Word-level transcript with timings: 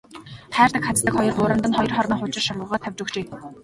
Хайрдаг 0.55 0.83
хаздаг 0.87 1.13
хоёр 1.17 1.33
бууранд 1.37 1.65
нь 1.67 1.77
хоёр 1.77 1.91
хормой 1.97 2.19
хужир 2.19 2.43
шорвогоо 2.45 2.77
тавьж 2.81 2.99
өгчээ. 3.03 3.25